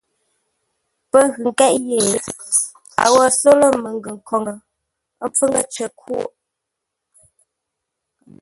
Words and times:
Pə́ 1.11 1.23
ghʉ 1.31 1.41
ńkéʼ 1.51 1.73
yé, 1.89 2.01
a 3.03 3.05
wo 3.13 3.23
só 3.39 3.49
lə́ 3.59 3.71
məngənkhwoŋ, 3.83 4.45
ə́ 5.23 5.27
mpfúŋə́ 5.29 5.63
cər 5.73 5.91
khwo. 5.99 6.21